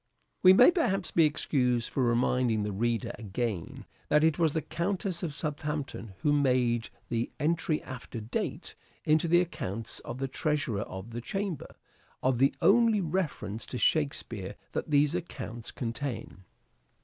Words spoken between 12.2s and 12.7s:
of the